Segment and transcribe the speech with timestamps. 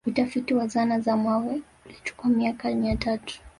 [0.07, 3.41] Utafiti wa zana za mawe ulichukua miaka mitatu